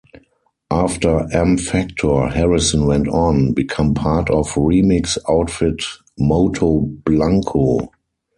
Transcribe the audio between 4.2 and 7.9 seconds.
of remix outfit Moto Blanco.